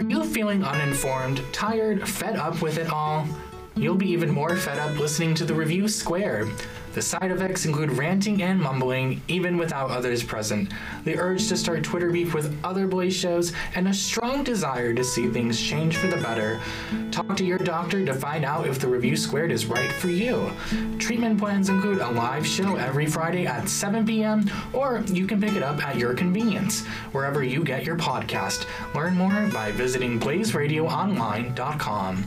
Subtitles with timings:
[0.00, 3.26] Are you feeling uninformed, tired, fed up with it all?
[3.76, 6.50] You'll be even more fed up listening to the review squared.
[6.92, 10.72] The side effects include ranting and mumbling, even without others present,
[11.04, 15.04] the urge to start Twitter beef with other Blaze shows, and a strong desire to
[15.04, 16.60] see things change for the better.
[17.12, 20.50] Talk to your doctor to find out if the review squared is right for you.
[20.98, 25.54] Treatment plans include a live show every Friday at 7 p.m., or you can pick
[25.54, 28.66] it up at your convenience, wherever you get your podcast.
[28.96, 32.24] Learn more by visiting blazeradioonline.com.